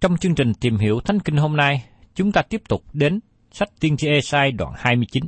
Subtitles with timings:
[0.00, 1.84] Trong chương trình tìm hiểu Thánh Kinh hôm nay,
[2.14, 3.20] chúng ta tiếp tục đến
[3.52, 5.24] sách Tiên tri Esai đoạn 29.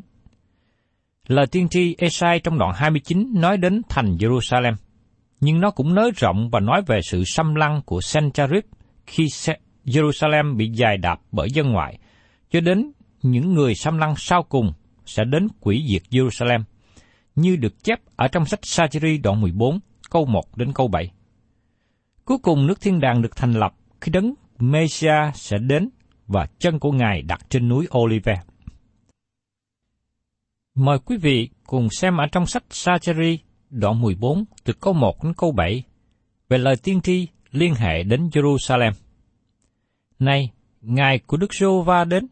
[1.26, 4.74] Lời tiên tri Esai trong đoạn 29 nói đến thành Jerusalem,
[5.40, 8.64] nhưng nó cũng nới rộng và nói về sự xâm lăng của Sennacherib
[9.06, 9.26] khi
[9.84, 11.98] Jerusalem bị dài đạp bởi dân ngoại,
[12.50, 14.72] cho đến những người xâm lăng sau cùng
[15.06, 16.60] sẽ đến quỷ diệt Jerusalem,
[17.34, 19.80] như được chép ở trong sách Sajiri đoạn 14,
[20.10, 21.10] câu 1 đến câu 7.
[22.24, 25.88] Cuối cùng nước thiên đàng được thành lập khi đấng Messiah sẽ đến
[26.26, 28.34] và chân của Ngài đặt trên núi Olive.
[30.74, 33.38] Mời quý vị cùng xem ở trong sách Sacheri
[33.70, 35.82] đoạn 14 từ câu 1 đến câu 7
[36.48, 38.92] về lời tiên tri liên hệ đến Jerusalem.
[40.18, 42.26] Này, ngày của Đức giê va đến,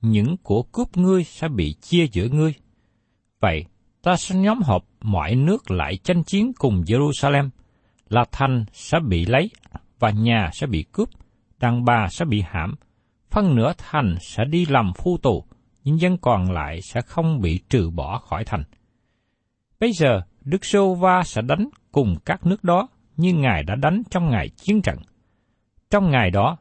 [0.00, 2.54] những của cướp ngươi sẽ bị chia giữa ngươi.
[3.40, 3.64] Vậy,
[4.02, 7.48] ta sẽ nhóm họp mọi nước lại tranh chiến cùng Jerusalem,
[8.08, 9.50] là thành sẽ bị lấy,
[9.98, 11.08] và nhà sẽ bị cướp,
[11.60, 12.74] đàn bà sẽ bị hãm,
[13.30, 15.44] phân nửa thành sẽ đi làm phu tù,
[15.84, 18.62] nhưng dân còn lại sẽ không bị trừ bỏ khỏi thành.
[19.80, 24.02] Bây giờ, Đức Sô Va sẽ đánh cùng các nước đó như Ngài đã đánh
[24.10, 24.98] trong ngày chiến trận.
[25.90, 26.56] Trong ngày đó,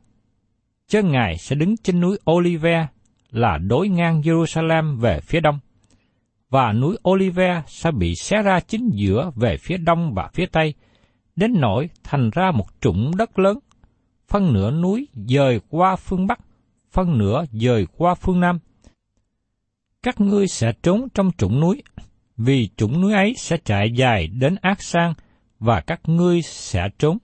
[0.88, 2.88] chân Ngài sẽ đứng trên núi Olive
[3.30, 5.60] là đối ngang Jerusalem về phía đông,
[6.50, 10.74] và núi Olive sẽ bị xé ra chính giữa về phía đông và phía tây,
[11.36, 13.60] đến nỗi thành ra một trũng đất lớn,
[14.30, 16.40] phân nửa núi dời qua phương Bắc,
[16.92, 18.60] phân nửa dời qua phương Nam.
[20.04, 21.84] Các ngươi sẽ trốn trong trũng núi,
[22.38, 25.14] vì trũng núi ấy sẽ trải dài đến ác sang,
[25.60, 27.18] và các ngươi sẽ trốn.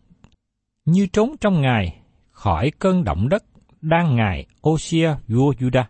[0.85, 1.99] Như trốn trong ngày,
[2.31, 3.43] khỏi cơn động đất
[3.81, 5.83] đang ngày Osia vua Juda.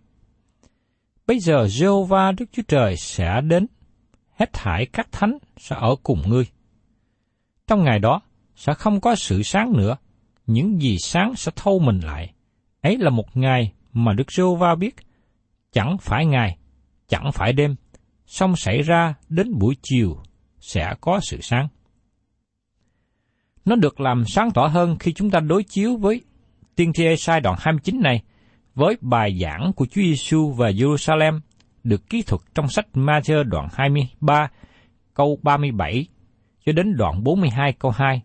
[1.28, 3.68] Bây giờ Jehovah Đức Chúa Trời sẽ đến,
[4.36, 6.46] hết thải các thánh sẽ ở cùng ngươi.
[7.68, 8.22] Trong ngày đó,
[8.56, 9.96] sẽ không có sự sáng nữa,
[10.48, 12.34] những gì sáng sẽ thâu mình lại.
[12.82, 14.96] Ấy là một ngày mà Đức Jehovah biết,
[15.72, 16.58] chẳng phải ngày,
[17.08, 17.76] chẳng phải đêm,
[18.26, 20.18] song xảy ra đến buổi chiều
[20.60, 21.68] sẽ có sự sáng.
[23.66, 26.22] Nó được làm sáng tỏ hơn khi chúng ta đối chiếu với
[26.76, 28.22] tiên tri Esai đoạn 29 này
[28.76, 31.40] với bài giảng của Chúa Giêsu về Jerusalem
[31.84, 34.50] được ký thuật trong sách Matthew đoạn 23
[35.14, 36.08] câu 37
[36.66, 38.22] cho đến đoạn 42 câu 2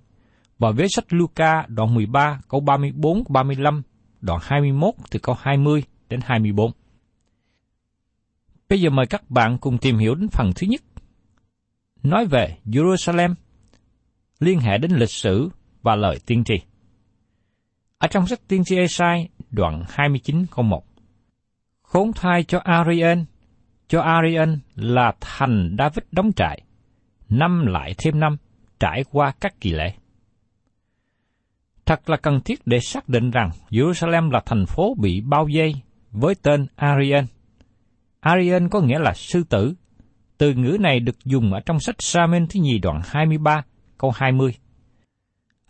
[0.60, 3.82] và với sách Luca đoạn 13 câu 34 35
[4.20, 6.72] đoạn 21 từ câu 20 đến 24.
[8.68, 10.82] Bây giờ mời các bạn cùng tìm hiểu đến phần thứ nhất.
[12.02, 13.34] Nói về Jerusalem,
[14.40, 15.48] liên hệ đến lịch sử
[15.82, 16.54] và lời tiên tri.
[17.98, 20.84] Ở trong sách tiên tri Esai đoạn 29 câu 1.
[21.82, 23.24] Khốn thai cho Arian,
[23.88, 26.62] cho Arian là thành David đóng trại,
[27.28, 28.36] năm lại thêm năm,
[28.80, 29.94] trải qua các kỳ lễ.
[31.90, 35.74] Thật là cần thiết để xác định rằng Jerusalem là thành phố bị bao vây
[36.10, 37.24] với tên Arian.
[38.20, 39.74] Arian có nghĩa là sư tử.
[40.38, 43.62] Từ ngữ này được dùng ở trong sách Samen thứ nhì đoạn 23,
[43.98, 44.54] câu 20.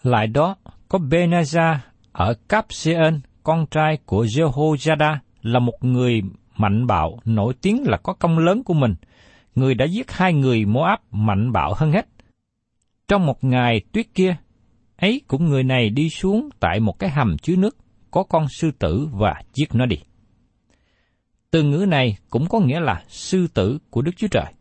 [0.03, 0.57] Lại đó,
[0.89, 1.77] có Benaza
[2.13, 6.23] ở Capseon, con trai của Jehoiada, là một người
[6.57, 8.95] mạnh bạo, nổi tiếng là có công lớn của mình.
[9.55, 12.07] Người đã giết hai người Moab mạnh bạo hơn hết.
[13.09, 14.37] Trong một ngày tuyết kia,
[15.01, 17.77] ấy cũng người này đi xuống tại một cái hầm chứa nước,
[18.11, 19.97] có con sư tử và giết nó đi.
[21.51, 24.53] Từ ngữ này cũng có nghĩa là sư tử của Đức Chúa Trời.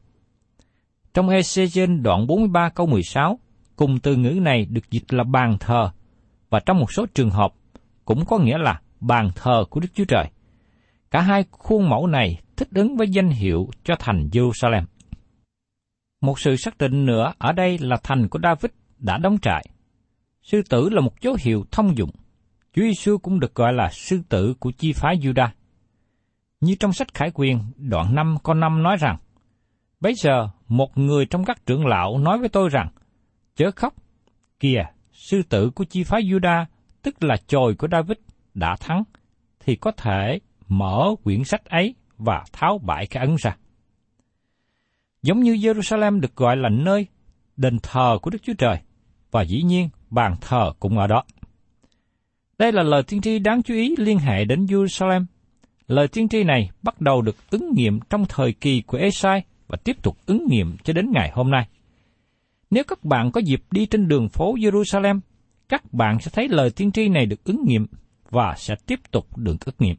[1.13, 3.39] Trong Ezechiel đoạn 43 câu 16,
[3.75, 5.89] cùng từ ngữ này được dịch là bàn thờ,
[6.49, 7.53] và trong một số trường hợp
[8.05, 10.25] cũng có nghĩa là bàn thờ của Đức Chúa Trời.
[11.11, 14.83] Cả hai khuôn mẫu này thích ứng với danh hiệu cho thành Jerusalem.
[16.21, 19.65] Một sự xác định nữa ở đây là thành của David đã đóng trại.
[20.51, 22.09] Sư tử là một dấu hiệu thông dụng.
[22.73, 25.47] Chúa Giêsu cũng được gọi là sư tử của chi phái Juda.
[26.61, 29.17] Như trong sách Khải Quyền, đoạn 5 con 5 nói rằng,
[29.99, 32.89] Bây giờ, một người trong các trưởng lão nói với tôi rằng,
[33.55, 33.93] Chớ khóc,
[34.59, 36.65] kìa, sư tử của chi phái Juda,
[37.01, 38.17] tức là chồi của David,
[38.53, 39.03] đã thắng,
[39.59, 43.57] thì có thể mở quyển sách ấy và tháo bại cái ấn ra.
[45.21, 47.07] Giống như Jerusalem được gọi là nơi
[47.57, 48.77] đền thờ của Đức Chúa Trời,
[49.31, 51.23] và dĩ nhiên bàn thờ cũng ở đó.
[52.57, 55.25] Đây là lời tiên tri đáng chú ý liên hệ đến Jerusalem.
[55.87, 59.77] Lời tiên tri này bắt đầu được ứng nghiệm trong thời kỳ của Esai và
[59.83, 61.67] tiếp tục ứng nghiệm cho đến ngày hôm nay.
[62.69, 65.19] Nếu các bạn có dịp đi trên đường phố Jerusalem,
[65.69, 67.87] các bạn sẽ thấy lời tiên tri này được ứng nghiệm
[68.29, 69.95] và sẽ tiếp tục được ứng nghiệm.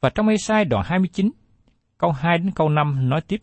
[0.00, 1.30] Và trong Esai đoạn 29,
[1.98, 3.40] câu 2 đến câu 5 nói tiếp.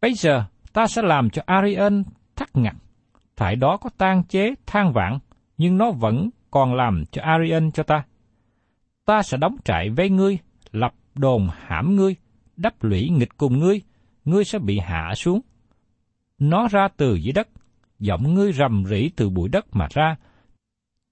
[0.00, 2.04] Bây giờ ta sẽ làm cho Arian
[2.36, 2.74] thắt ngặt,
[3.36, 5.18] thải đó có tan chế than vạn
[5.56, 8.04] nhưng nó vẫn còn làm cho Arian cho ta.
[9.04, 10.38] Ta sẽ đóng trại với ngươi,
[10.70, 12.16] lập đồn hãm ngươi,
[12.56, 13.80] đắp lũy nghịch cùng ngươi,
[14.24, 15.40] ngươi sẽ bị hạ xuống.
[16.38, 17.48] Nó ra từ dưới đất,
[17.98, 20.16] giọng ngươi rầm rỉ từ bụi đất mà ra.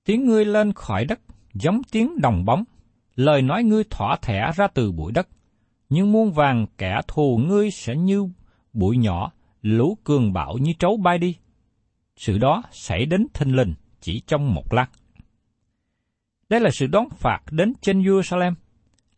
[0.05, 1.21] Tiếng ngươi lên khỏi đất,
[1.55, 2.65] giống tiếng đồng bóng.
[3.15, 5.29] Lời nói ngươi thỏa thẻ ra từ bụi đất.
[5.89, 8.29] Nhưng muôn vàng kẻ thù ngươi sẽ như
[8.73, 9.33] bụi nhỏ,
[9.63, 11.37] lũ cường bạo như trấu bay đi.
[12.17, 14.87] Sự đó xảy đến thinh linh chỉ trong một lát.
[16.49, 18.55] Đây là sự đón phạt đến trên Jerusalem.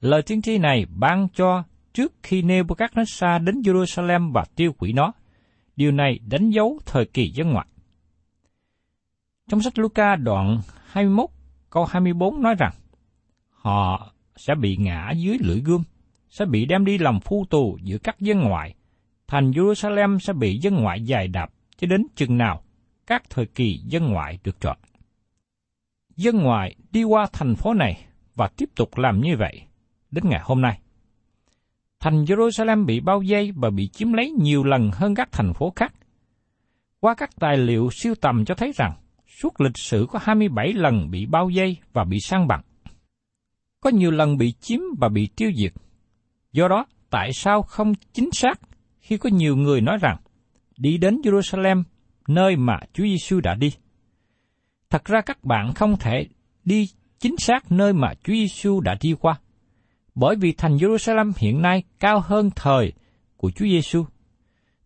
[0.00, 1.62] Lời tiên tri này ban cho
[1.93, 5.12] trước khi Nebuchadnezzar đến Jerusalem và tiêu hủy nó.
[5.76, 7.67] Điều này đánh dấu thời kỳ dân ngoại.
[9.49, 11.31] Trong sách Luca đoạn 21
[11.70, 12.73] câu 24 nói rằng,
[13.49, 15.82] họ sẽ bị ngã dưới lưỡi gươm,
[16.29, 18.75] sẽ bị đem đi làm phu tù giữa các dân ngoại.
[19.26, 22.63] Thành Jerusalem sẽ bị dân ngoại dài đạp cho đến chừng nào
[23.06, 24.77] các thời kỳ dân ngoại được chọn.
[26.17, 29.62] Dân ngoại đi qua thành phố này và tiếp tục làm như vậy
[30.11, 30.81] đến ngày hôm nay.
[32.00, 35.73] Thành Jerusalem bị bao vây và bị chiếm lấy nhiều lần hơn các thành phố
[35.76, 35.95] khác.
[37.00, 38.93] Qua các tài liệu siêu tầm cho thấy rằng,
[39.40, 42.62] suốt lịch sử có 27 lần bị bao vây và bị sang bằng.
[43.81, 45.73] Có nhiều lần bị chiếm và bị tiêu diệt.
[46.52, 48.61] Do đó, tại sao không chính xác
[49.00, 50.17] khi có nhiều người nói rằng,
[50.76, 51.83] đi đến Jerusalem,
[52.28, 53.73] nơi mà Chúa Giêsu đã đi?
[54.90, 56.26] Thật ra các bạn không thể
[56.64, 56.88] đi
[57.19, 59.38] chính xác nơi mà Chúa Giêsu đã đi qua
[60.14, 62.93] bởi vì thành Jerusalem hiện nay cao hơn thời
[63.37, 64.04] của Chúa Giêsu.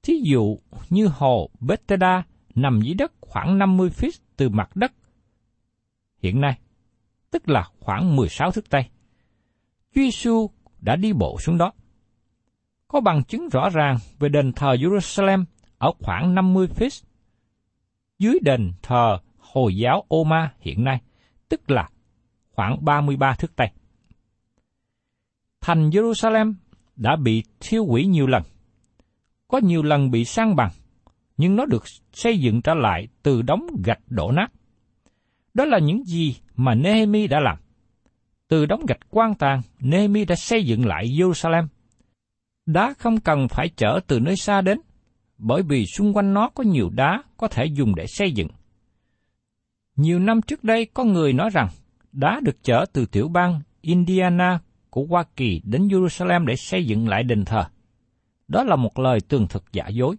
[0.02, 0.58] Thí dụ
[0.90, 2.22] như hồ Bethesda
[2.54, 4.92] nằm dưới đất khoảng 50 feet từ mặt đất
[6.22, 6.58] hiện nay,
[7.30, 8.82] tức là khoảng 16 thước Tây.
[9.94, 11.72] Chúa Giêsu đã đi bộ xuống đó.
[12.88, 15.44] Có bằng chứng rõ ràng về đền thờ Jerusalem
[15.78, 17.04] ở khoảng 50 feet
[18.18, 21.00] dưới đền thờ Hồi giáo Oma hiện nay,
[21.48, 21.88] tức là
[22.50, 23.70] khoảng 33 thước Tây
[25.68, 26.54] thành Jerusalem
[26.96, 28.42] đã bị thiêu hủy nhiều lần.
[29.48, 30.70] Có nhiều lần bị sang bằng,
[31.36, 34.48] nhưng nó được xây dựng trở lại từ đống gạch đổ nát.
[35.54, 37.58] Đó là những gì mà Nehemi đã làm.
[38.48, 41.66] Từ đống gạch quan tàn, Nehemi đã xây dựng lại Jerusalem.
[42.66, 44.80] Đá không cần phải chở từ nơi xa đến,
[45.38, 48.48] bởi vì xung quanh nó có nhiều đá có thể dùng để xây dựng.
[49.96, 51.68] Nhiều năm trước đây có người nói rằng
[52.12, 54.58] đá được chở từ tiểu bang Indiana
[54.90, 57.64] của Hoa Kỳ đến Jerusalem để xây dựng lại đền thờ.
[58.48, 60.16] Đó là một lời tường thực giả dối,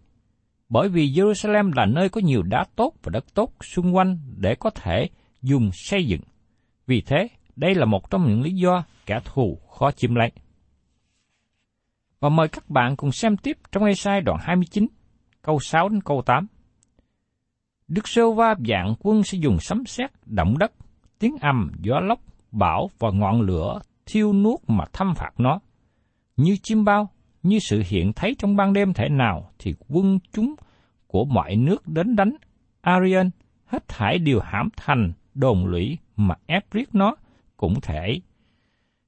[0.70, 4.56] bởi vì Jerusalem là nơi có nhiều đá tốt và đất tốt xung quanh để
[4.56, 5.10] có thể
[5.42, 6.22] dùng xây dựng.
[6.88, 10.32] Vì thế, đây là một trong những lý do kẻ thù khó chiếm lấy.
[12.20, 14.88] Và mời các bạn cùng xem tiếp trong Esai đoạn 29,
[15.42, 16.48] câu 6 đến câu 8.
[17.88, 20.72] Đức Sơ Va dạng quân sẽ dùng sấm sét, động đất,
[21.20, 22.20] tiếng ầm, gió lốc,
[22.52, 25.60] bão và ngọn lửa thiêu nuốt mà thâm phạt nó.
[26.38, 27.10] Như chim bao,
[27.44, 30.56] như sự hiện thấy trong ban đêm thể nào thì quân chúng
[31.08, 32.36] của mọi nước đến đánh
[32.82, 33.30] Arian,
[33.66, 37.16] hết thải đều hãm thành đồn lũy mà ép riết nó
[37.58, 38.20] cũng thể.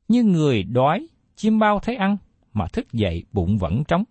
[0.08, 2.18] Như người đói, chim bao thấy ăn,
[2.54, 4.04] mà thức dậy bụng vẫn trống.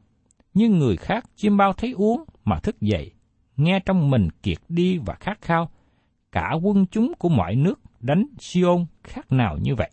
[0.54, 3.12] Như người khác chim bao thấy uống mà thức dậy,
[3.56, 5.70] nghe trong mình kiệt đi và khát khao.
[6.32, 9.90] Cả quân chúng của mọi nước đánh Siôn khác nào như vậy.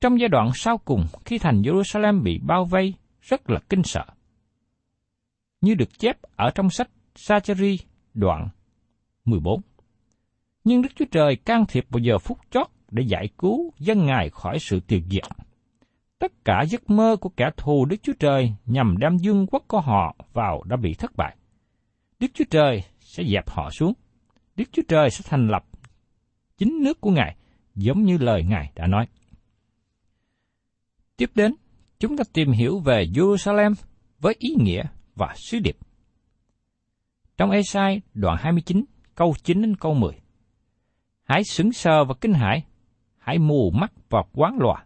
[0.00, 4.04] Trong giai đoạn sau cùng, khi thành Jerusalem bị bao vây, rất là kinh sợ.
[5.60, 7.78] Như được chép ở trong sách Sacheri
[8.14, 8.48] đoạn
[9.24, 9.60] 14.
[10.64, 14.30] Nhưng Đức Chúa Trời can thiệp vào giờ phút chót để giải cứu dân Ngài
[14.30, 15.47] khỏi sự tiêu diệt.
[16.18, 19.80] Tất cả giấc mơ của kẻ thù Đức Chúa Trời nhằm đem dương quốc của
[19.80, 21.36] họ vào đã bị thất bại.
[22.20, 23.92] Đức Chúa Trời sẽ dẹp họ xuống.
[24.56, 25.64] Đức Chúa Trời sẽ thành lập
[26.58, 27.36] chính nước của Ngài,
[27.74, 29.06] giống như lời Ngài đã nói.
[31.16, 31.54] Tiếp đến,
[31.98, 33.74] chúng ta tìm hiểu về Jerusalem
[34.20, 34.82] với ý nghĩa
[35.14, 35.76] và sứ điệp.
[37.36, 38.84] Trong Esai đoạn 29,
[39.14, 40.12] câu 9 đến câu 10.
[41.22, 42.64] Hãy sững sờ và kinh hãi,
[43.18, 44.84] hãy mù mắt và quán lòa.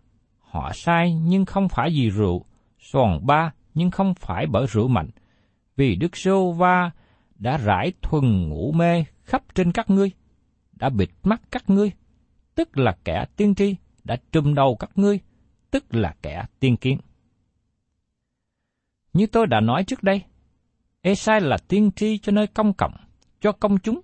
[0.52, 2.44] Họ sai nhưng không phải vì rượu,
[2.78, 5.10] xoòn ba nhưng không phải bởi rượu mạnh,
[5.76, 6.90] vì Đức Sô Va
[7.38, 10.10] đã rải thuần ngủ mê khắp trên các ngươi,
[10.72, 11.92] đã bịt mắt các ngươi,
[12.54, 15.20] tức là kẻ tiên tri, đã trùm đầu các ngươi,
[15.70, 16.98] tức là kẻ tiên kiến.
[19.12, 20.22] Như tôi đã nói trước đây,
[21.02, 22.94] Esai là tiên tri cho nơi công cộng,
[23.40, 24.00] cho công chúng.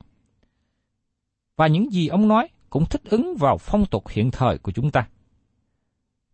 [1.57, 4.91] Và những gì ông nói cũng thích ứng vào phong tục hiện thời của chúng
[4.91, 5.09] ta.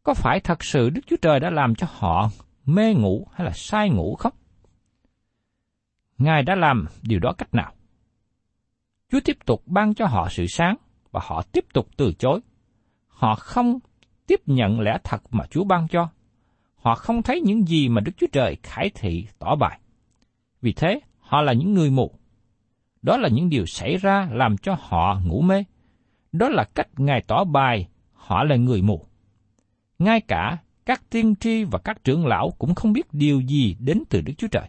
[0.04, 2.30] Có phải thật sự Đức Chúa Trời đã làm cho họ
[2.64, 4.32] mê ngủ hay là sai ngủ không?
[6.18, 7.72] Ngài đã làm điều đó cách nào?
[9.10, 10.76] Chúa tiếp tục ban cho họ sự sáng
[11.10, 12.40] và họ tiếp tục từ chối.
[13.08, 13.78] Họ không
[14.26, 16.08] tiếp nhận lẽ thật mà Chúa ban cho.
[16.74, 19.80] Họ không thấy những gì mà Đức Chúa Trời khải thị tỏ bài.
[20.60, 22.10] Vì thế, họ là những người mù.
[23.02, 25.64] Đó là những điều xảy ra làm cho họ ngủ mê.
[26.32, 29.06] Đó là cách Ngài tỏ bài họ là người mù.
[30.04, 34.02] Ngay cả các tiên tri và các trưởng lão cũng không biết điều gì đến
[34.10, 34.68] từ Đức Chúa Trời.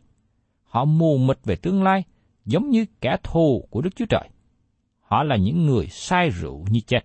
[0.64, 2.04] Họ mù mịt về tương lai,
[2.46, 4.30] giống như kẻ thù của Đức Chúa Trời.
[5.02, 7.00] Họ là những người sai rượu như chết.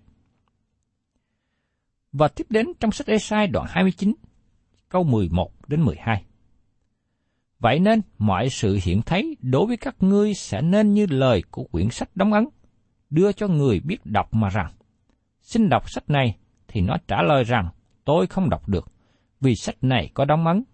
[2.12, 4.14] Và tiếp đến trong sách Esai đoạn 29,
[4.88, 6.24] câu 11 đến 12.
[7.58, 11.64] Vậy nên, mọi sự hiện thấy đối với các ngươi sẽ nên như lời của
[11.64, 12.48] quyển sách đóng ấn,
[13.10, 14.72] đưa cho người biết đọc mà rằng,
[15.40, 16.36] xin đọc sách này,
[16.68, 17.68] thì nó trả lời rằng,
[18.10, 18.92] tôi không đọc được,
[19.40, 20.64] vì sách này có đóng ấn.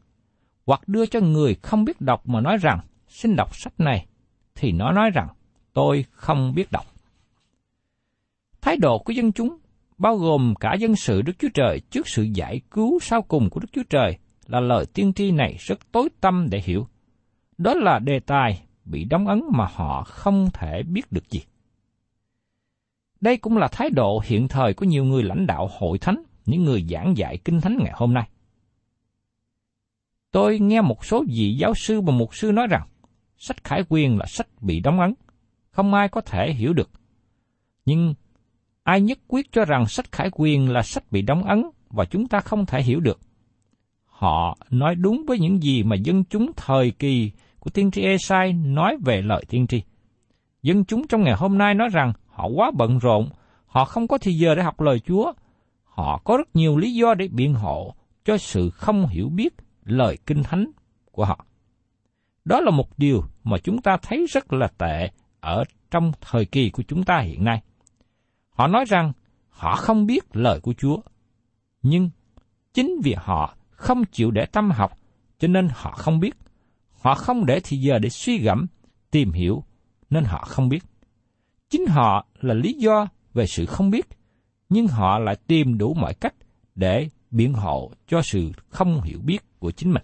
[0.66, 4.06] Hoặc đưa cho người không biết đọc mà nói rằng, xin đọc sách này,
[4.54, 5.28] thì nó nói rằng,
[5.72, 6.84] tôi không biết đọc.
[8.60, 9.56] Thái độ của dân chúng,
[9.98, 13.60] bao gồm cả dân sự Đức Chúa Trời trước sự giải cứu sau cùng của
[13.60, 16.86] Đức Chúa Trời, là lời tiên tri này rất tối tâm để hiểu.
[17.58, 21.40] Đó là đề tài bị đóng ấn mà họ không thể biết được gì.
[23.20, 26.64] Đây cũng là thái độ hiện thời của nhiều người lãnh đạo hội thánh, những
[26.64, 28.28] người giảng dạy kinh thánh ngày hôm nay.
[30.30, 32.88] Tôi nghe một số vị giáo sư và mục sư nói rằng,
[33.36, 35.14] sách khải quyền là sách bị đóng ấn,
[35.70, 36.90] không ai có thể hiểu được.
[37.84, 38.14] Nhưng
[38.82, 42.28] ai nhất quyết cho rằng sách khải quyền là sách bị đóng ấn và chúng
[42.28, 43.20] ta không thể hiểu được.
[44.04, 48.52] Họ nói đúng với những gì mà dân chúng thời kỳ của tiên tri Esai
[48.52, 49.82] nói về lời tiên tri.
[50.62, 53.28] Dân chúng trong ngày hôm nay nói rằng họ quá bận rộn,
[53.66, 55.32] họ không có thời giờ để học lời Chúa.
[55.96, 60.18] Họ có rất nhiều lý do để biện hộ cho sự không hiểu biết lời
[60.26, 60.70] kinh thánh
[61.12, 61.46] của họ.
[62.44, 65.10] Đó là một điều mà chúng ta thấy rất là tệ
[65.40, 67.62] ở trong thời kỳ của chúng ta hiện nay.
[68.50, 69.12] Họ nói rằng
[69.48, 71.00] họ không biết lời của Chúa,
[71.82, 72.10] nhưng
[72.74, 74.92] chính vì họ không chịu để tâm học,
[75.38, 76.36] cho nên họ không biết.
[77.00, 78.66] Họ không để thì giờ để suy gẫm,
[79.10, 79.64] tìm hiểu,
[80.10, 80.84] nên họ không biết.
[81.68, 84.06] Chính họ là lý do về sự không biết,
[84.68, 86.34] nhưng họ lại tìm đủ mọi cách
[86.74, 90.02] để biện hộ cho sự không hiểu biết của chính mình.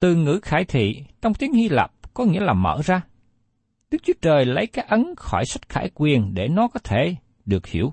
[0.00, 3.00] Từ ngữ khải thị trong tiếng Hy Lạp có nghĩa là mở ra.
[3.90, 7.66] Đức Chúa Trời lấy cái ấn khỏi sách khải quyền để nó có thể được
[7.66, 7.92] hiểu.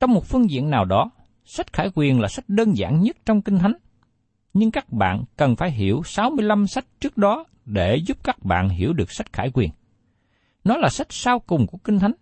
[0.00, 1.10] Trong một phương diện nào đó,
[1.44, 3.72] sách khải quyền là sách đơn giản nhất trong Kinh Thánh.
[4.52, 8.92] Nhưng các bạn cần phải hiểu 65 sách trước đó để giúp các bạn hiểu
[8.92, 9.70] được sách khải quyền.
[10.64, 12.12] Nó là sách sau cùng của Kinh Thánh.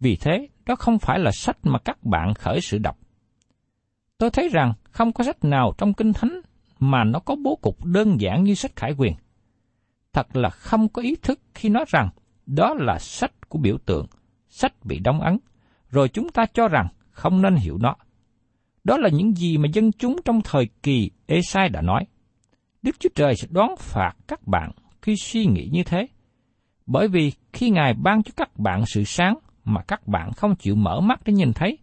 [0.00, 2.98] Vì thế, đó không phải là sách mà các bạn khởi sự đọc.
[4.18, 6.40] Tôi thấy rằng không có sách nào trong Kinh Thánh
[6.78, 9.14] mà nó có bố cục đơn giản như sách khải quyền.
[10.12, 12.10] Thật là không có ý thức khi nói rằng
[12.46, 14.06] đó là sách của biểu tượng,
[14.48, 15.38] sách bị đóng ấn,
[15.90, 17.96] rồi chúng ta cho rằng không nên hiểu nó.
[18.84, 22.06] Đó là những gì mà dân chúng trong thời kỳ Esai đã nói.
[22.82, 24.70] Đức Chúa Trời sẽ đoán phạt các bạn
[25.02, 26.06] khi suy nghĩ như thế.
[26.86, 30.74] Bởi vì khi Ngài ban cho các bạn sự sáng mà các bạn không chịu
[30.74, 31.78] mở mắt để nhìn thấy,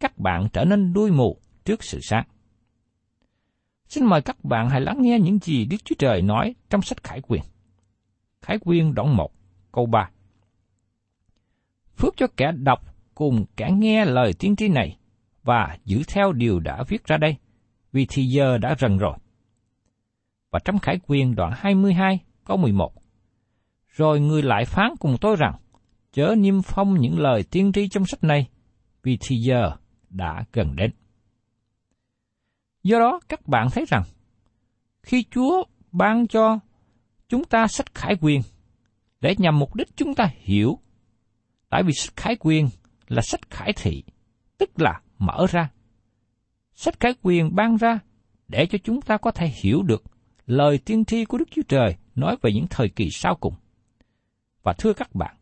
[0.00, 2.24] các bạn trở nên đuôi mù trước sự sáng.
[3.88, 7.02] Xin mời các bạn hãy lắng nghe những gì Đức Chúa Trời nói trong sách
[7.02, 7.42] Khải Quyền.
[8.42, 9.30] Khải Quyền đoạn 1,
[9.72, 10.10] câu 3.
[11.96, 12.80] Phước cho kẻ đọc
[13.14, 14.98] cùng kẻ nghe lời tiên tri này
[15.42, 17.36] và giữ theo điều đã viết ra đây,
[17.92, 19.16] vì thì giờ đã rần rồi.
[20.50, 22.92] Và trong Khải Quyền đoạn 22, câu 11.
[23.88, 25.54] Rồi người lại phán cùng tôi rằng,
[26.12, 28.48] chớ niêm phong những lời tiên tri trong sách này,
[29.02, 29.70] vì thì giờ
[30.10, 30.90] đã gần đến.
[32.82, 34.02] Do đó các bạn thấy rằng,
[35.02, 36.58] khi Chúa ban cho
[37.28, 38.40] chúng ta sách khải quyền,
[39.20, 40.78] để nhằm mục đích chúng ta hiểu,
[41.68, 42.68] tại vì sách khải quyền
[43.08, 44.04] là sách khải thị,
[44.58, 45.70] tức là mở ra.
[46.74, 47.98] Sách khải quyền ban ra
[48.48, 50.02] để cho chúng ta có thể hiểu được
[50.46, 53.54] lời tiên tri của Đức Chúa Trời nói về những thời kỳ sau cùng.
[54.62, 55.36] Và thưa các bạn,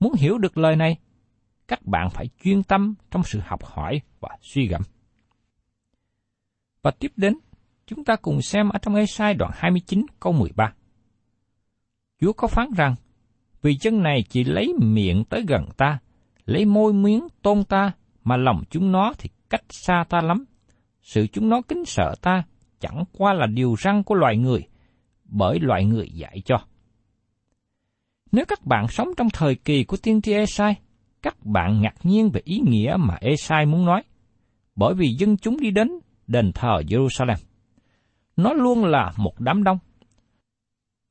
[0.00, 0.96] muốn hiểu được lời này,
[1.68, 4.82] các bạn phải chuyên tâm trong sự học hỏi và suy gẫm.
[6.82, 7.34] Và tiếp đến,
[7.86, 10.72] chúng ta cùng xem ở trong Ê-sai đoạn 29 câu 13.
[12.20, 12.94] Chúa có phán rằng,
[13.62, 15.98] vì chân này chỉ lấy miệng tới gần ta,
[16.44, 17.92] lấy môi miếng tôn ta,
[18.24, 20.44] mà lòng chúng nó thì cách xa ta lắm.
[21.02, 22.42] Sự chúng nó kính sợ ta
[22.80, 24.62] chẳng qua là điều răng của loài người,
[25.24, 26.56] bởi loài người dạy cho.
[28.32, 30.74] Nếu các bạn sống trong thời kỳ của tiên tri Esai,
[31.22, 34.02] các bạn ngạc nhiên về ý nghĩa mà Esai muốn nói,
[34.76, 35.88] bởi vì dân chúng đi đến
[36.26, 37.36] đền thờ Jerusalem.
[38.36, 39.78] Nó luôn là một đám đông.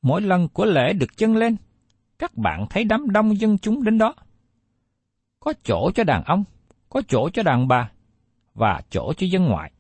[0.02, 1.56] Mỗi lần của lễ được chân lên,
[2.20, 4.16] các bạn thấy đám đông dân chúng đến đó.
[5.40, 6.44] Có chỗ cho đàn ông,
[6.90, 7.92] có chỗ cho đàn bà,
[8.54, 9.72] và chỗ cho dân ngoại.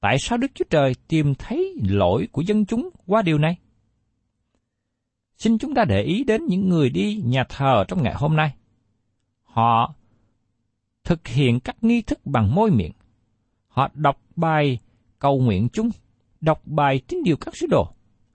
[0.00, 3.56] Tại sao Đức Chúa Trời tìm thấy lỗi của dân chúng qua điều này?
[5.44, 8.54] Xin chúng ta để ý đến những người đi nhà thờ trong ngày hôm nay.
[9.42, 9.94] Họ
[11.04, 12.92] thực hiện các nghi thức bằng môi miệng.
[13.68, 14.78] Họ đọc bài
[15.18, 15.90] cầu nguyện chung,
[16.40, 17.86] đọc bài tín điều các sứ đồ,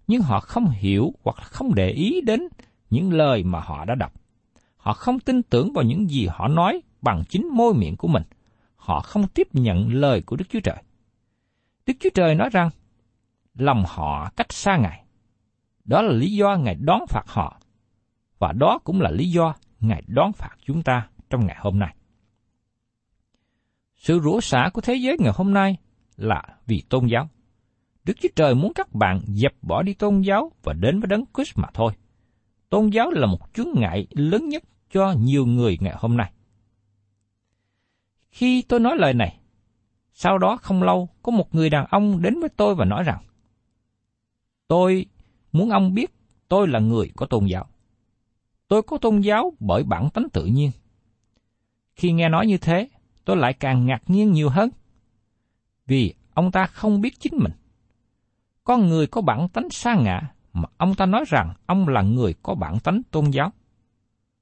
[0.08, 2.48] nhưng họ không hiểu hoặc không để ý đến
[2.89, 4.13] những lời mà họ đã đọc.
[4.78, 8.24] Họ không tin tưởng vào những gì họ nói bằng chính môi miệng của mình.
[8.76, 10.84] Họ không tiếp nhận lời của Đức Chúa Trời.
[11.86, 12.69] Đức Chúa Trời nói rằng,
[13.56, 15.04] lòng họ cách xa Ngài.
[15.89, 17.60] Đó là lý do Ngài đón phạt họ.
[18.39, 21.95] Và đó cũng là lý do Ngài đón phạt chúng ta trong ngày hôm nay.
[23.95, 25.78] Sự rủa xả của thế giới ngày hôm nay
[26.17, 27.30] là vì tôn giáo.
[28.04, 31.23] Đức Chúa Trời muốn các bạn dẹp bỏ đi tôn giáo và đến với Đấng
[31.34, 31.91] Christ mà thôi.
[32.69, 36.32] Tôn giáo là một chướng ngại lớn nhất cho nhiều người ngày hôm nay.
[38.30, 39.39] Khi tôi nói lời này,
[40.13, 43.23] sau đó không lâu có một người đàn ông đến với tôi và nói rằng,
[44.67, 45.06] Tôi
[45.52, 46.14] muốn ông biết
[46.48, 47.66] tôi là người có tôn giáo.
[48.68, 50.72] Tôi có tôn giáo bởi bản tánh tự nhiên.
[51.96, 52.90] Khi nghe nói như thế,
[53.26, 54.70] tôi lại càng ngạc nhiên nhiều hơn.
[55.88, 57.52] Vì ông ta không biết chính mình.
[58.64, 62.34] Con người có bản tánh sa ngã mà ông ta nói rằng ông là người
[62.44, 63.52] có bản tánh tôn giáo.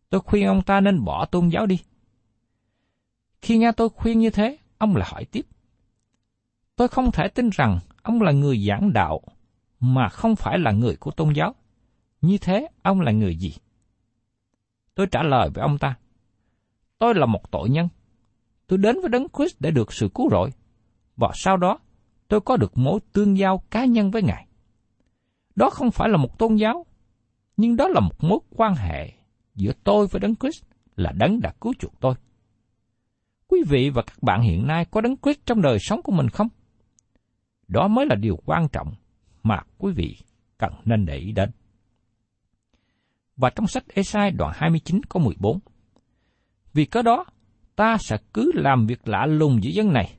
[0.10, 1.80] Tôi khuyên ông ta nên bỏ tôn giáo đi.
[3.42, 5.46] Khi nghe tôi khuyên như thế, ông lại hỏi tiếp.
[6.76, 9.22] Tôi không thể tin rằng ông là người giảng đạo
[9.80, 11.56] mà không phải là người của tôn giáo.
[12.22, 13.54] Như thế, ông là người gì?
[14.96, 15.96] Tôi trả lời với ông ta.
[17.00, 17.88] Tôi là một tội nhân.
[18.68, 20.50] Tôi đến với Đấng Christ để được sự cứu rỗi.
[21.16, 21.80] Và sau đó,
[22.28, 24.48] tôi có được mối tương giao cá nhân với Ngài.
[25.56, 26.86] Đó không phải là một tôn giáo,
[27.58, 29.12] nhưng đó là một mối quan hệ
[29.56, 30.64] giữa tôi với Đấng Christ
[30.96, 32.16] là Đấng đã cứu chuộc tôi.
[33.48, 36.30] Quý vị và các bạn hiện nay có Đấng Christ trong đời sống của mình
[36.30, 36.48] không?
[37.68, 38.94] Đó mới là điều quan trọng
[39.48, 40.18] mà quý vị
[40.58, 41.52] cần nên để ý đến.
[43.38, 45.60] Và trong sách Esai đoạn 29 có 14.
[46.74, 47.26] Vì cớ đó,
[47.76, 50.18] ta sẽ cứ làm việc lạ lùng giữa dân này.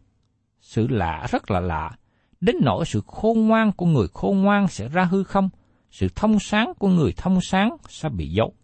[0.61, 1.91] Sự lạ rất là lạ,
[2.41, 5.49] đến nỗi sự khôn ngoan của người khôn ngoan sẽ ra hư không,
[5.91, 8.55] sự thông sáng của người thông sáng sẽ bị giấu.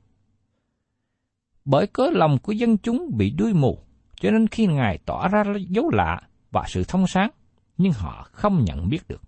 [1.64, 3.79] Bởi cớ lòng của dân chúng bị đuôi mù,
[4.20, 7.31] cho nên khi Ngài tỏ ra dấu lạ và sự thông sáng,
[7.77, 9.22] nhưng họ không nhận biết được.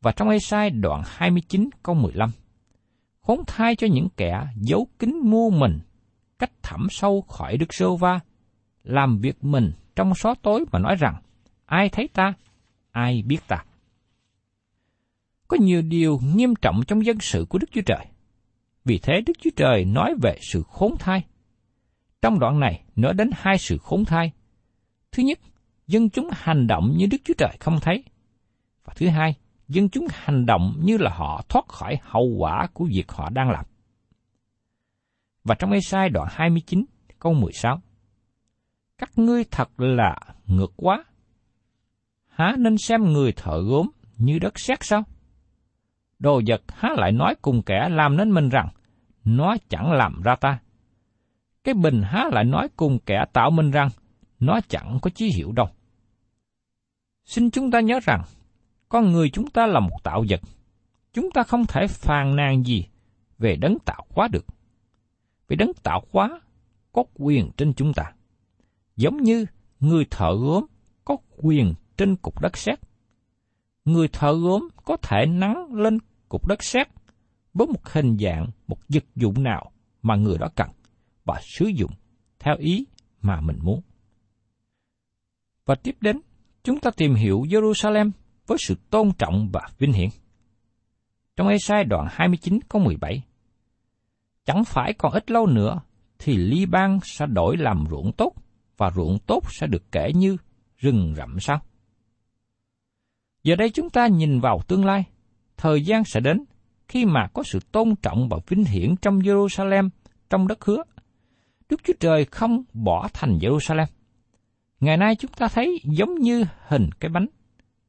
[0.00, 2.30] Và trong Ê-sai đoạn 29 câu 15,
[3.20, 5.78] khốn thai cho những kẻ giấu kín mua mình,
[6.38, 8.20] cách thẳm sâu khỏi Đức Sô Va,
[8.84, 11.22] làm việc mình trong xó tối mà nói rằng,
[11.66, 12.32] ai thấy ta,
[12.90, 13.64] ai biết ta.
[15.48, 18.06] Có nhiều điều nghiêm trọng trong dân sự của Đức Chúa Trời.
[18.84, 21.24] Vì thế Đức Chúa Trời nói về sự khốn thai.
[22.22, 24.32] Trong đoạn này nói đến hai sự khốn thai.
[25.12, 25.38] Thứ nhất,
[25.86, 28.04] dân chúng hành động như Đức Chúa Trời không thấy.
[28.84, 29.34] Và thứ hai,
[29.70, 33.50] dân chúng hành động như là họ thoát khỏi hậu quả của việc họ đang
[33.50, 33.64] làm.
[35.44, 36.84] Và trong Ê-sai đoạn 29,
[37.18, 37.80] câu 16,
[38.98, 41.04] Các ngươi thật là ngược quá.
[42.28, 45.02] Há nên xem người thợ gốm như đất sét sao?
[46.18, 48.68] Đồ vật há lại nói cùng kẻ làm nên mình rằng,
[49.24, 50.58] nó chẳng làm ra ta.
[51.64, 53.88] Cái bình há lại nói cùng kẻ tạo mình rằng,
[54.40, 55.66] nó chẳng có chí hiệu đâu.
[57.24, 58.22] Xin chúng ta nhớ rằng,
[58.90, 60.40] con người chúng ta là một tạo vật.
[61.12, 62.86] Chúng ta không thể phàn nàn gì
[63.38, 64.46] về đấng tạo hóa được.
[65.48, 66.40] Vì đấng tạo hóa
[66.92, 68.12] có quyền trên chúng ta.
[68.96, 69.46] Giống như
[69.80, 70.66] người thợ gốm
[71.04, 72.80] có quyền trên cục đất sét.
[73.84, 75.98] Người thợ gốm có thể nắng lên
[76.28, 76.88] cục đất sét
[77.54, 79.72] với một hình dạng, một vật dụng nào
[80.02, 80.70] mà người đó cần
[81.24, 81.90] và sử dụng
[82.38, 82.86] theo ý
[83.22, 83.82] mà mình muốn.
[85.64, 86.20] Và tiếp đến,
[86.62, 88.10] chúng ta tìm hiểu Jerusalem
[88.46, 90.08] với sự tôn trọng và vinh hiển.
[91.36, 93.22] Trong Esai đoạn 29 câu 17,
[94.44, 95.80] Chẳng phải còn ít lâu nữa,
[96.18, 98.32] thì ly ban sẽ đổi làm ruộng tốt,
[98.76, 100.36] và ruộng tốt sẽ được kể như
[100.78, 101.60] rừng rậm sao?
[103.42, 105.04] Giờ đây chúng ta nhìn vào tương lai,
[105.56, 106.44] thời gian sẽ đến
[106.88, 109.88] khi mà có sự tôn trọng và vinh hiển trong Jerusalem,
[110.30, 110.82] trong đất hứa.
[111.68, 113.86] Đức Chúa Trời không bỏ thành Jerusalem.
[114.80, 117.26] Ngày nay chúng ta thấy giống như hình cái bánh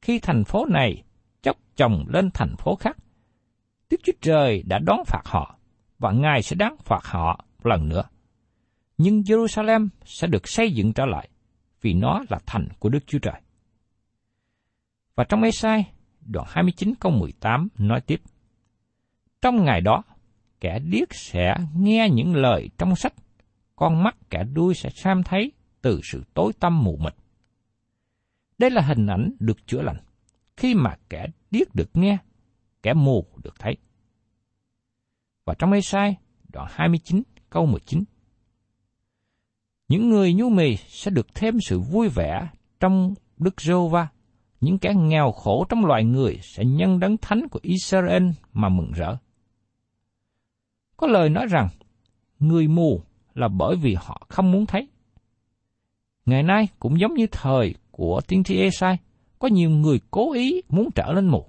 [0.02, 1.04] khi thành phố này
[1.42, 2.98] chốc chồng lên thành phố khác.
[3.90, 5.58] Đức Chúa Trời đã đón phạt họ,
[6.00, 8.04] và Ngài sẽ đáng phạt họ lần nữa.
[8.98, 11.30] Nhưng Jerusalem sẽ được xây dựng trở lại,
[11.82, 13.42] vì nó là thành của Đức Chúa Trời.
[15.16, 15.92] Và trong Ê-sai,
[16.26, 18.22] đoạn 29 câu 18 nói tiếp.
[19.42, 20.04] Trong ngày đó,
[20.60, 23.14] kẻ điếc sẽ nghe những lời trong sách,
[23.76, 27.14] con mắt kẻ đuôi sẽ xem thấy từ sự tối tăm mù mịt.
[28.62, 29.98] Đây là hình ảnh được chữa lành,
[30.58, 32.18] khi mà kẻ điếc được nghe,
[32.84, 33.78] kẻ mù được thấy.
[35.46, 36.16] Và trong Ê-sai,
[36.54, 38.04] đoạn 29, câu 19.
[39.88, 44.08] Những người nhu mì sẽ được thêm sự vui vẻ trong Đức giê va
[44.62, 48.92] những kẻ nghèo khổ trong loài người sẽ nhân đấng thánh của Israel mà mừng
[48.92, 49.16] rỡ.
[50.98, 51.68] Có lời nói rằng,
[52.40, 53.02] người mù
[53.34, 54.88] là bởi vì họ không muốn thấy.
[56.26, 58.98] Ngày nay cũng giống như thời của tiên tri Esai,
[59.40, 61.46] có nhiều người cố ý muốn trở nên mù.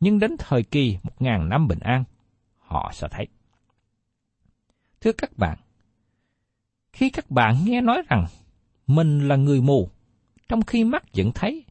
[0.00, 2.04] Nhưng đến thời kỳ một ngàn năm bình an,
[2.58, 3.26] họ sẽ thấy.
[5.00, 5.58] Thưa các bạn,
[6.92, 8.26] khi các bạn nghe nói rằng
[8.86, 9.90] mình là người mù,
[10.48, 11.64] trong khi mắt vẫn thấy,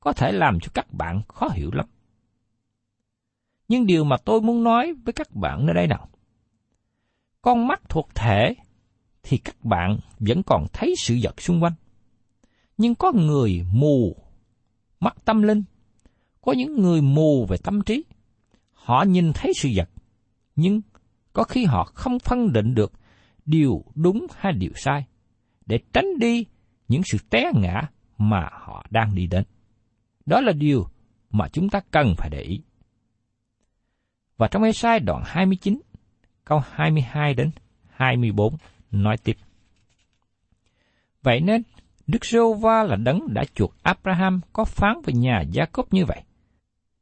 [0.00, 1.86] có thể làm cho các bạn khó hiểu lắm.
[3.68, 6.08] Nhưng điều mà tôi muốn nói với các bạn nơi đây nào?
[7.42, 8.54] Con mắt thuộc thể
[9.22, 11.72] thì các bạn vẫn còn thấy sự vật xung quanh.
[12.80, 14.16] Nhưng có người mù
[15.00, 15.62] mắt tâm linh,
[16.40, 18.04] có những người mù về tâm trí.
[18.72, 19.90] Họ nhìn thấy sự vật,
[20.56, 20.80] nhưng
[21.32, 22.92] có khi họ không phân định được
[23.46, 25.04] điều đúng hay điều sai,
[25.66, 26.44] để tránh đi
[26.88, 27.82] những sự té ngã
[28.18, 29.44] mà họ đang đi đến.
[30.26, 30.86] Đó là điều
[31.30, 32.60] mà chúng ta cần phải để ý.
[34.36, 35.80] Và trong Ê-sai đoạn 29,
[36.44, 37.50] câu 22 đến
[37.88, 38.56] 24
[38.90, 39.36] nói tiếp.
[41.22, 41.62] Vậy nên,
[42.12, 46.22] Đức giê va là đấng đã chuộc Abraham có phán về nhà Gia-cốp như vậy.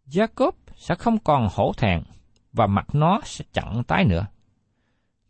[0.06, 2.02] Gia-cốp sẽ không còn hổ thẹn
[2.52, 4.26] và mặt nó sẽ chẳng tái nữa.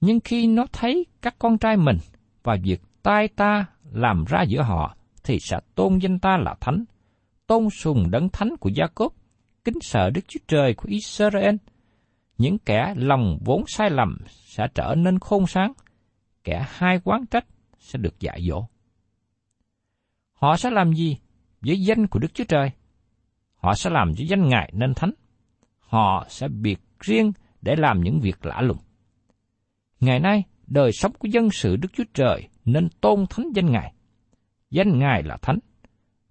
[0.00, 1.96] Nhưng khi nó thấy các con trai mình
[2.42, 6.84] và việc tai ta làm ra giữa họ, thì sẽ tôn danh ta là thánh,
[7.46, 9.12] tôn sùng đấng thánh của Gia Cốp,
[9.64, 11.54] kính sợ Đức Chúa Trời của Israel.
[12.38, 15.72] Những kẻ lòng vốn sai lầm sẽ trở nên khôn sáng,
[16.44, 17.44] kẻ hai quán trách
[17.78, 18.64] sẽ được dạy dỗ.
[20.38, 21.16] Họ sẽ làm gì
[21.61, 22.70] với danh của Đức Chúa Trời?
[23.55, 25.11] Họ sẽ làm cho danh Ngài nên thánh.
[25.79, 28.79] Họ sẽ biệt riêng để làm những việc lạ lùng.
[30.01, 33.94] Ngày nay, đời sống của dân sự Đức Chúa Trời nên tôn thánh danh Ngài.
[34.70, 35.59] Danh Ngài là thánh,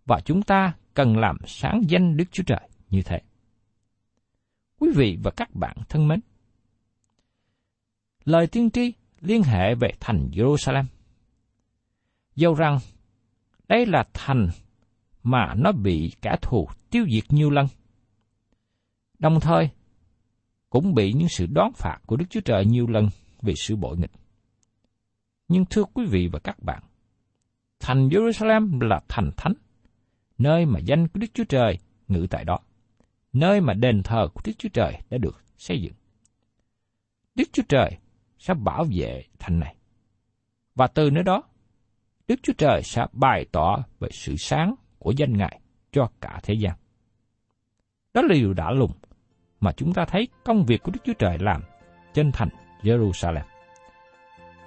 [0.05, 3.21] và chúng ta cần làm sáng danh Đức Chúa Trời như thế.
[4.79, 6.19] Quý vị và các bạn thân mến,
[8.25, 10.83] lời tiên tri liên hệ về thành Jerusalem.
[12.35, 12.79] Dẫu rằng
[13.67, 14.49] đây là thành
[15.23, 17.67] mà nó bị kẻ thù tiêu diệt nhiều lần.
[19.19, 19.69] Đồng thời,
[20.69, 23.09] cũng bị những sự đón phạt của Đức Chúa Trời nhiều lần
[23.41, 24.11] vì sự bội nghịch.
[25.47, 26.83] Nhưng thưa quý vị và các bạn,
[27.79, 29.53] thành Jerusalem là thành thánh,
[30.37, 31.77] nơi mà danh của Đức Chúa Trời
[32.07, 32.59] ngự tại đó,
[33.33, 35.93] nơi mà đền thờ của Đức Chúa Trời đã được xây dựng.
[37.35, 37.97] Đức Chúa Trời
[38.39, 39.75] sẽ bảo vệ thành này.
[40.75, 41.43] Và từ nơi đó,
[42.27, 45.59] Đức Chúa Trời sẽ bày tỏ về sự sáng của danh Ngài
[45.91, 46.73] cho cả thế gian.
[48.13, 48.91] Đó là điều đã lùng
[49.59, 51.61] mà chúng ta thấy công việc của Đức Chúa Trời làm
[52.13, 52.49] trên thành
[52.81, 53.43] Jerusalem.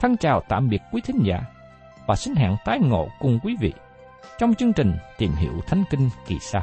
[0.01, 1.41] Thân chào tạm biệt quý thính giả
[2.07, 3.73] và xin hẹn tái ngộ cùng quý vị
[4.39, 6.63] trong chương trình Tìm hiểu Thánh Kinh kỳ sau.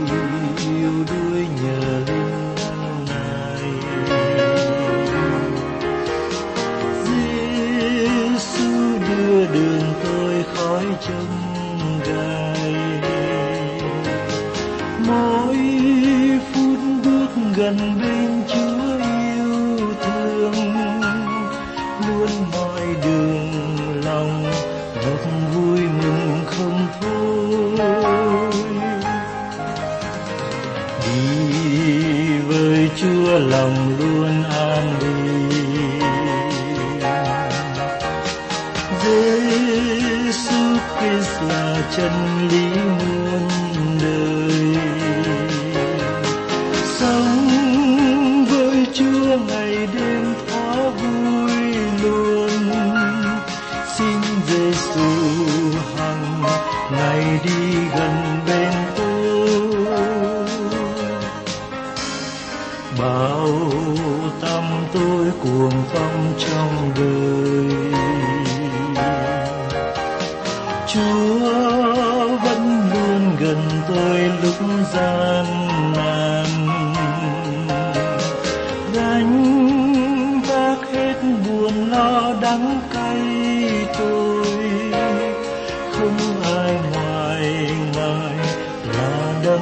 [41.91, 42.90] chân lý.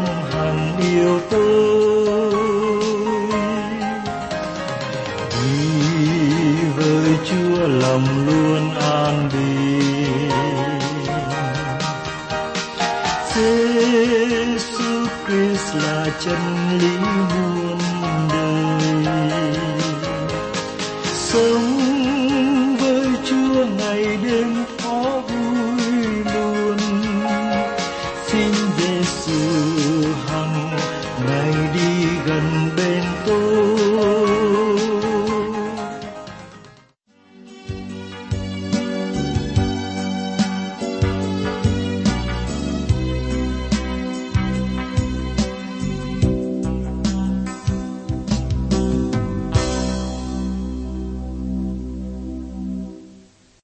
[0.05, 2.33] Là hằng yêu tôi.
[5.31, 5.69] Đi
[6.75, 10.29] với Chúa lòng luôn an bình.
[13.35, 16.41] Giêsu Christ là chân
[16.79, 16.97] lý